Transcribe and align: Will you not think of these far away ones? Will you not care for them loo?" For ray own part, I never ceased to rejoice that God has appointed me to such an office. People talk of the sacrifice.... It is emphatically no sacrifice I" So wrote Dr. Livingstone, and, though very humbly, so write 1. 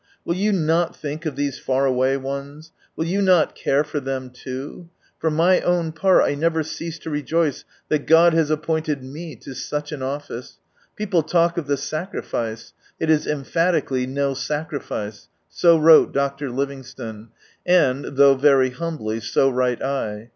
Will 0.25 0.33
you 0.35 0.51
not 0.51 0.95
think 0.95 1.27
of 1.27 1.35
these 1.35 1.59
far 1.59 1.85
away 1.85 2.17
ones? 2.17 2.71
Will 2.95 3.05
you 3.05 3.21
not 3.21 3.53
care 3.53 3.83
for 3.83 3.99
them 3.99 4.31
loo?" 4.47 4.89
For 5.19 5.29
ray 5.29 5.61
own 5.61 5.91
part, 5.91 6.23
I 6.23 6.33
never 6.33 6.63
ceased 6.63 7.03
to 7.03 7.11
rejoice 7.11 7.65
that 7.89 8.07
God 8.07 8.33
has 8.33 8.49
appointed 8.49 9.03
me 9.03 9.35
to 9.35 9.53
such 9.53 9.91
an 9.91 10.01
office. 10.01 10.57
People 10.95 11.21
talk 11.21 11.55
of 11.59 11.67
the 11.67 11.77
sacrifice.... 11.77 12.73
It 12.99 13.11
is 13.11 13.27
emphatically 13.27 14.07
no 14.07 14.33
sacrifice 14.33 15.27
I" 15.29 15.29
So 15.49 15.77
wrote 15.77 16.13
Dr. 16.13 16.49
Livingstone, 16.49 17.27
and, 17.63 18.05
though 18.17 18.33
very 18.33 18.71
humbly, 18.71 19.19
so 19.19 19.51
write 19.51 19.81
1. 19.81 20.29